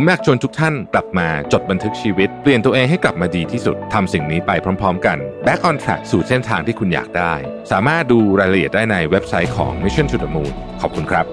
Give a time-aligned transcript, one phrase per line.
[0.00, 5.16] ผมอยากชวนทุกท่านกลับมาจดบันทึกชีวิต เปลี่ยนตัวเองให้กลับมาดีที่สุดทำสิ่งนี้ไปพร้อม ๆ กัน
[5.46, 7.34] Back on Track สู่เส้นทางที่คุณอยากได้
[7.72, 11.26] สามารถดูรายละเอียดได้ในเว็บไซต์ของ Mission to the Moon ขอบคุณครับ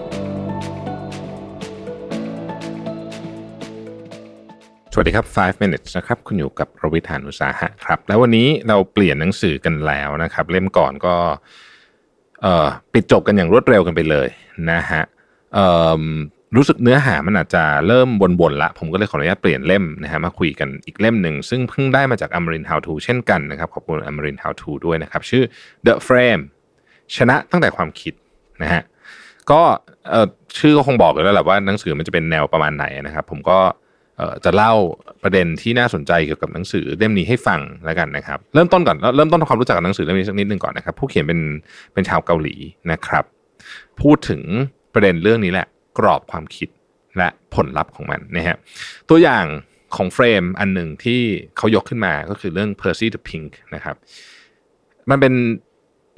[4.94, 11.16] สวัสดีครับ 5 minutes นะครับ คุณอยู่กับรวิธานอุตสาหะครับ แล้ววันนี้เราเปลี่ยนหนังสือกันแล้วนะครับ เล่มก่อนก็
[12.94, 14.28] ปิดจบกันอย่างรวดเร็วกันไปเลย
[14.72, 15.04] นะฮะ
[15.54, 15.68] เอ่
[16.02, 16.04] อ
[16.56, 18.10] รู้สึกเนื้อหามันอาจจะเริ่ม
[18.42, 25.44] วนๆละ ผมก็เลยขออนุญาตเปลี่ยนเล่มนะฮะมาคุยกันอีกเล่มหนึ่ง ซึ่งเพิ่งได้มาจากอมริน How to เช่นกันนะครับ ขอบคุณอมริน How to ด้วยนะครับ ชื่อ
[25.86, 26.44] The Frame
[27.16, 28.14] ชนะตั้งแต่ความคิด
[28.62, 28.82] นะฮะ
[29.52, 29.62] ก็
[30.10, 30.28] เอ่อ
[30.60, 33.60] ชื่อก็คงบอกเลยแล้วแหละว่าหนังสือมันจะเป็นแนวประมาณไหนนะครับ ผมก็
[34.18, 34.74] เอ่อจะเล่า
[35.24, 41.40] ประเด็นที่น่าสนใจเกี่ยวกับหนังสือเล่มนี้ให้ฟังแล้วกันนะครับ เริ่มต้นก่อนเริ่มต้นความรู้จักกับหนังสือเล่มนี้สักนิดหนึ่งก่อนนะครับ ผู้เขียนเป็น
[41.94, 42.56] เป็นชาวเกาหลี
[42.92, 43.26] นะครับ
[44.02, 44.42] พูดถึง
[44.94, 45.68] ประเด็นเรื่องนี้แหละ
[45.98, 46.70] กรอบความคิด
[47.18, 48.58] และผลลัพธ์ของมันนะฮะ
[49.10, 49.46] ตัวอย่าง
[49.96, 51.22] ของเฟรมอันหนึ่งที่
[51.58, 53.96] เขายกขึ้นมาก็คือเรื่อง Percy the Pink นะครับ
[55.10, 55.34] มันเป็น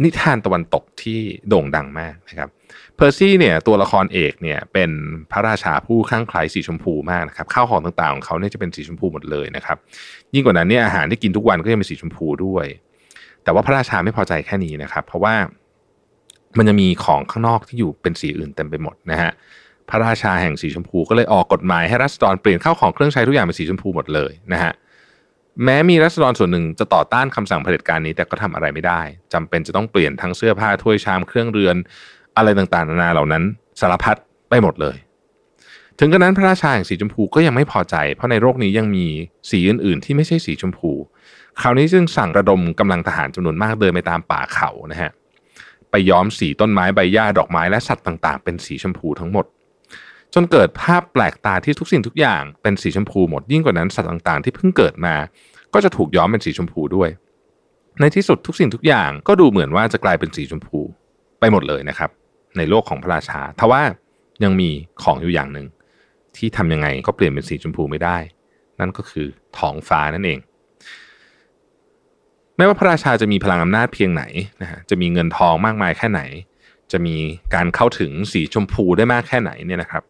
[0.03, 2.50] นิทานตะวันตกที่โด่งดังมากนะครับ
[2.95, 4.92] เพอร์ซี่เนี่ยตัวละครเอกเนี่ยเป็น
[5.31, 9.78] พระราชาผู้ข้างใคล้สีชมพูมากนะครับข้าวของต่างๆของเขาเนี่ยจะเป็นสีชมพูหมดเลยนะครับ
[10.33, 12.66] ยิ่งกว่านั้นเนี่ยอาหารที่กินทุกวันก็ยังเป็นสีชมพูด้วย
[13.44, 15.36] แต่ว่าพระราชาไม่พอใจแค่นี้นะครับ เพราะว่า
[16.58, 19.31] มันจะมีของข้างนอกที่อยู่เป็นสีอื่นเต็มไปหมดนะฮะ
[19.89, 24.73] พระราชาแห่งสีชมพูก็เลยออกกฎหมายให้รัษฎรเปลี่ยนข้าวของเครื่องใช้ทุกอย่างเป็นสีชมพูหมดเลยนะฮะ
[25.63, 29.02] แม้มีรัษฎรส่วนหนึ่งจะต่อต้านคำสั่งเผด็จการนี้แต่ก็ทำอะไรไม่ได้
[29.33, 31.75] จำเป็นจะต้องเปลี่ยนทั้งเสื้อผ้าถ้วยชามเครื่องเรือน
[32.38, 33.43] อะไรต่างๆนานาเหล่านั้น
[33.80, 34.17] สารพัด
[34.49, 34.98] ไปหมดเลย
[35.99, 39.08] ถึงกระนั้นพระราชาแห่งสีชมพูก็ยังไม่พอใจ เพราะในโลกนี้ยังมี
[39.49, 40.92] สีอื่นๆ ที่ไม่ใช่สีชมพู
[41.61, 45.11] คราวนี้จึงสั่งระดมกำลังทหารจำนวนมากเดินไปตามป่าเขานะฮะ
[45.92, 49.45] ไปย้อมสีต้นไม้ใบหญ้าดอกไม้และสัตว์ต่างๆ เป็นสีชมพูทั้งหมด
[50.33, 55.15] จนเกิดภาพแปลกตาที่ทุกสิ่งทุกอย่างเป็นสีชมพูหมดยิ่งกว่านั้นสัตว์ต่างๆ ที่เพิ่งเกิดมา
[55.73, 57.10] ก็จะถูกย้อมเป็นสีชมพูด้วย
[57.99, 60.80] ในที่สุดทุกสิ่งทุกอย่างก็ดูเหมือนว่าจะกลายเป็นสีชมพู
[61.39, 62.10] ไปหมดเลยนะครับ
[62.58, 63.82] ในโลกของพระราชาทว่า
[64.43, 64.70] ยังมี
[65.04, 65.67] ของอยู่อย่างหนึ่ง
[66.37, 68.17] ที่ทำยังไงก็เปลี่ยนเป็นสีชมพูไม่ได้
[68.80, 69.27] นั่นก็คือ
[69.58, 70.39] ท้องฟ้านั่นเอง
[72.58, 74.23] ไม่ว่าพระราชาจะมีพลังอำนาจเพียงไหน
[74.61, 76.21] นะฮะจะมีเงินทองมากมายแค่ไหน
[76.92, 77.16] จะมี
[77.55, 80.04] การเข้าถึงสีชมพูได้มากแค่ไหนเนี่ยนะครับ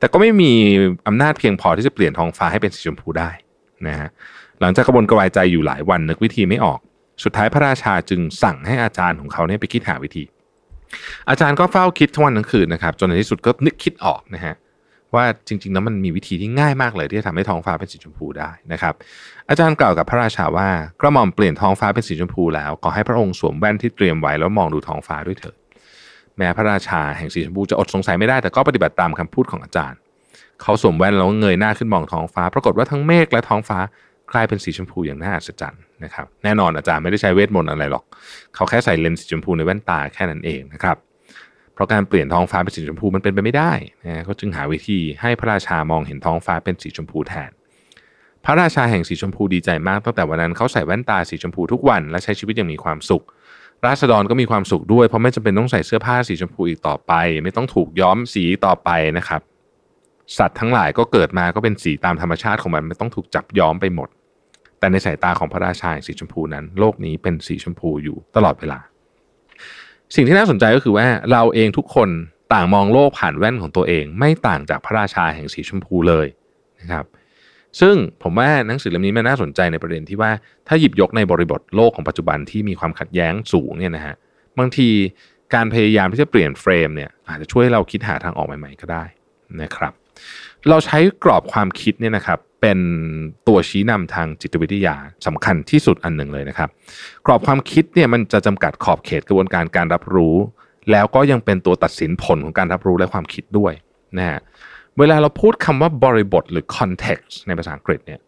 [0.00, 0.52] แต่ก็ไม่มี
[1.06, 3.30] อำนาจเพียงพอที่จะเปลี่ยนท้องฟ้าให้เป็นสีชมพูได้
[3.88, 4.08] นะฮะ
[4.60, 6.78] หลังจากกระบวนกระวายใจอยู่หลายวันนึกวิธีไม่ออก
[7.24, 10.24] สุดท้ายพระราชาจึงสั่งให้อาจารย์ของเขาเนี่ยไปคิดหาวิธี
[11.28, 14.54] อาจารย์ก็เฝ้าคิดทั้งวันทั้งคืนนะครับจนในที่สุดก็นึกคิดออกนะฮะ
[15.14, 18.94] ว่าจริงๆแล้วมันมีวิธีที่ง่ายมากเลยที่จะทำให้ท้องฟ้าเป็นสีชมพูได้นะครับ
[19.48, 20.68] อาจารย์กล่าวกับพระราชาว่า
[21.00, 25.56] กระหม่อมเปลี่ยนท้องฟ้าเป็นสีชมพูแล้วขอให้พระองค์สวมแว่นที่เตรียมไว้แล้วมองดูท้องฟ้าด้วยเถิด
[26.38, 29.98] แม้พระราชาแห่งสีชมพูจะอดสงสัยไม่ได้แต่ก็ปฏิบัติตามคำพูดของอาจารย์
[30.62, 33.78] เขาสวมแว่นแล้วเงยหน้าขึ้นมองท้องฟ้า ปรากฏว่าทั้งเมฆและท้องฟ้า
[34.32, 38.04] กลายเป็นสีชมพูอย่างน่าอัศจรรย์นะครับ แน่นอนอาจารย์ไม่ได้ใช้เวทมนต์อะไรหรอก
[38.54, 40.96] เขาแค่ใส่เลนส์สีชมพูในแว่นตาแค่นั้นเองนะครับ
[41.74, 43.72] เพราะการเปลี่ยนท้องฟ้าเป็นสีชมพูมันเป็นไปไม่ได้
[44.04, 47.50] นะเขาจึงหาวิธีให้พระราชามองเห็นท้องฟ้าเป็นสีชมพูแทน
[48.44, 53.24] พระราชาแห่งสีชมพูดีใจมากตั้งแต่วันนั้นเขาใส่แว่นตาสีชมพูทุกวันและใช้ชีวิตอย่างมีความสุข
[53.86, 59.40] ราษฎรก็มีความสุขด้วย เพราะไม่จำเป็นต้องใส่เสื้อผ้าสีชมพูอีกต่อไป ไม่ต้องถูกย้อมสีต่อไปนะครับ
[60.38, 64.08] สัตว์ทั้งหลายก็เกิดมาก็เป็นสีตามธรรมชาติของมันไม่ต้องถูกจับย้อมไปหมด
[64.78, 68.78] แต่ในสายตาของพระราชาสีชมพูนั้น โลกนี้เป็นสีชมพูอยู่ตลอดเวลา
[70.14, 72.08] สิ่งที่น่าสนใจก็คือว่าเราเองทุกคน
[72.52, 76.26] ต่างมองโลกผ่านแว่นของตัวเอง ไม่ต่างจากพระราชาแห่งสีชมพูเลย
[76.80, 77.04] นะครับ
[77.80, 80.30] ซึ่งผมว่าหนังสือเล่มนี้มันน่าสนใจในประเด็นที่ว่า
[80.68, 84.14] ถ้าหยิบยกในบริบทโลกของปัจจุบันที่มีความขัดแย้งสูงเนี่ยนะฮะ
[84.58, 84.88] บางที
[85.54, 89.04] การพยายามที่จะเปลี่ยนเฟรมเนี่ยอาจจะช่วยให้เราคิดหาทางออกใหม่ ๆ ก็ได้
[89.62, 89.92] นะครับ
[90.68, 92.78] เราใช้กรอบความคิดเนี่ยนะครับเป็น
[93.48, 94.96] ตัวชี้นำทางจิตวิทยา
[95.26, 96.68] สำคัญที่สุดอันหนึ่งเลยนะครับ
[97.26, 100.36] กรอบความคิดเนี่ยมันจะจำกัดขอบเขตกระบวนการการรับรู้
[100.90, 103.72] แล้วก็ยังเป็นตัวตัดสินผลของการรับรู้และความคิดด้วย
[104.18, 104.40] นะฮะ
[104.98, 108.20] เวลาเราพูดคำว่าบริบทหรือ context ในภาษาอังกฤษเนี่ย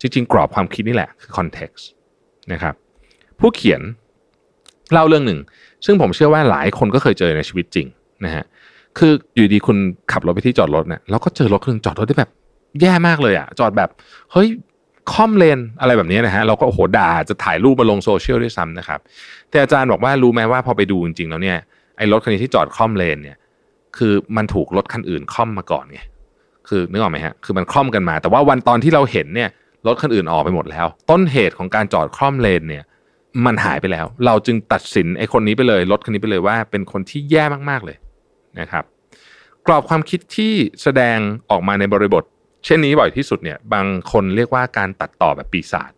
[0.00, 1.84] จริงๆ กรอบความคิดนี่แหละคือ context
[2.52, 2.74] นะครับ
[3.40, 3.82] ผู้เขียน
[4.92, 5.40] เล่าเรื่องหนึ่ง
[5.86, 7.86] ซึ่งผมเชื่อว่าหลายคนก็เคยเจอในชีวิตจริง
[8.24, 8.44] นะฮะ
[8.98, 9.76] คืออยู่ดีคุณ
[10.12, 12.30] ขับรถไปที่จอดรถเนี่ยแล้วก็เจอรถคันนึงจอดรถได้แบบ
[12.80, 13.90] แย่มากเลยอะ่ะจอดแบบ
[14.32, 14.48] เฮ้ย
[15.12, 19.00] คอมเลนอะไรแบบนี้นะฮะเราก็โอ้โหด่าจะถ่ายรูปมาลงโซเชียลด้วยซ้ำนะครับ
[19.50, 21.58] แต่อาจารย์บอกว่ารู้ไหมว่าพอไปดูจริงๆแล้วเนี่ย
[21.96, 23.36] ไอ้รถคันนี้ที่จอดคอมเลนเนี่ย
[23.98, 26.00] คือมันถูกรถคันอื่นคล่อมมาก่อนไง
[26.68, 29.50] คือนึกออกไหมฮะคือมันคล่อมกันมา แต่ว่าวันตอนที่เราเห็นเนี่ย
[29.86, 32.84] รถคันอื่นออกไปหมดแล้ว ต้นเหตุของการจอดคล่อมเลนเนี่ย
[33.46, 37.96] มันหายไปแล้ว เราจึงตัดสินไอ้คนนี้ไปเลยรถคันนี้ไปเลยว่าเป็นคนที่แย่มากๆเลย
[38.60, 38.84] นะครับ
[39.66, 40.52] กรอบความคิดที่
[40.82, 41.18] แสดง
[41.50, 42.24] ออกมาในบริบท
[42.64, 45.90] เช่นนี้บ่อยที่สุดเนี่ยบางคนเรียกว่าการตัดต่อแบบปีศาจ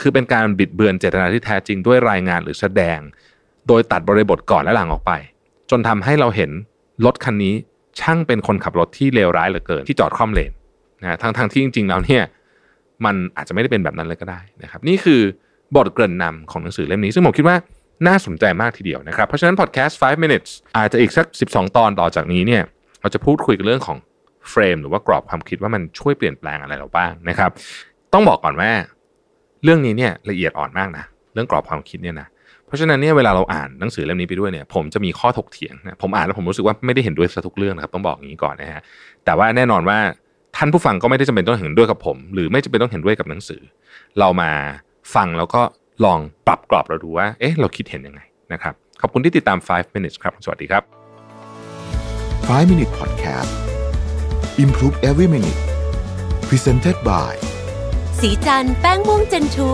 [0.00, 2.98] คือเป็นการบิดเบือนเจตนาที่แท้จริงด้วยรายงานหรือแสดง
[3.68, 5.12] โดยตัดบริบทก่อนและหลังออกไป
[5.70, 6.50] จนทำให้เราเห็น
[7.04, 7.54] รถคันนี้
[8.00, 10.52] ช่างเป็นคนขับรถที่เลวร้ายเหลือเกินที่จอดคล่อมเลน
[11.02, 12.22] นะทั้งทงที่จริงๆแล้วเนี่ย
[13.04, 15.20] มันอาจจะไม่ได้เป็นแบบนั้นเลยก็ได้นะครับ นี่คือ
[15.76, 17.56] บทเกริ่นนำของหนังสือเล่มนี้ ซึ่งผมคิดว่า
[18.06, 22.62] น่าสนใจมากทีเดียวนะครับ เพราะฉะนั้นพอดแคสต์5 minutes อาจจะอีกสัก 12 ตอนต่อจากนี้เนี่ย
[23.00, 23.98] เราจะพูดคุยกันเรื่องของ
[24.50, 27.50] เฟรมหรือว่ากรอบความคิดว่ามันช่วยเปลี่ยนแปลงอะไรเราบ้างนะครับ
[28.12, 28.70] ต้องบอกก่อนว่า
[29.64, 31.04] เรื่องนี้เนี่ยละเอียดอ่อนมากนะ
[31.34, 32.28] เรื่องกรอบความคิดเนี่ยนะ
[32.66, 38.80] เพราะฉะนั้นเนี่ยเวลาเราอ่านหนังสือเล่มนี้ไปด้วยเนี่ยผมจะมีข้อถกเถียงนะผมอ่านแล้วผมรู้สึกว่าไม่ได้เห็นด้วยซะทุกเรื่องนะครับต้องบอกอย่างนี้ก่อนนะฮะ
[39.24, 39.98] แต่ว่าแน่นอนว่า
[40.56, 43.62] ท่านผู้ฟังก็ไม่ได้จำเป็นต้องเห็นด้วยกับผม หรือไม่จำเป็นต้องเห็นด้วยกับหนังสือ
[44.18, 44.50] เรามา
[45.14, 45.62] ฟังแล้วก็
[46.04, 48.20] ลองปรับกรอบเราดูว่าเอ๊ะเราคิดเห็นยังไง
[48.52, 50.82] นะครับขอบคุณที่ติดตาม 5 minutes ครับ สวัสดีครับ
[52.48, 53.52] 5 Minute Podcast
[54.64, 55.60] Improve Every Minute
[56.48, 57.32] Presented by
[58.20, 59.70] สีจันแป้งม่วงเจนทู